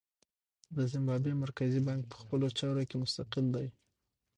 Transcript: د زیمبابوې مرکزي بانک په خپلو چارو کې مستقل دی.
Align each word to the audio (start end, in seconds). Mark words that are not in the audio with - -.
د 0.75 0.77
زیمبابوې 0.91 1.33
مرکزي 1.43 1.79
بانک 1.87 2.01
په 2.07 2.15
خپلو 2.21 2.45
چارو 2.59 2.83
کې 2.89 2.95
مستقل 3.03 3.45
دی. 3.55 3.67